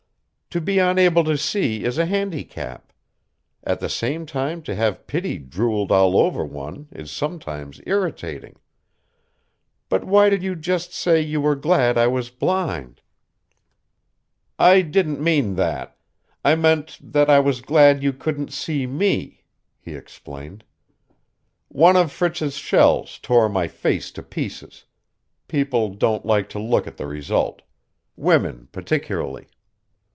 [0.53, 2.91] "To be unable to see is a handicap.
[3.63, 8.57] At the same time to have pity drooled all over one is sometimes irritating.
[9.87, 12.99] But why did you just say you were glad I was blind?"
[14.59, 15.95] "I didn't mean that.
[16.43, 19.45] I meant that I was glad you couldn't see me,"
[19.79, 20.65] he explained.
[21.69, 24.83] "One of Fritz's shells tore my face to pieces.
[25.47, 27.61] People don't like to look at the result.
[28.17, 29.47] Women particularly.